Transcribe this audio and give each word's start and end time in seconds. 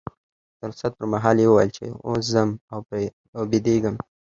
د 0.57 0.59
رخصت 0.69 0.91
پر 0.97 1.05
مهال 1.13 1.37
یې 1.41 1.47
وویل 1.49 1.71
چې 1.77 1.83
اوس 2.07 2.23
ځم 2.33 2.49
او 3.35 3.41
بیدېږم. 3.51 3.95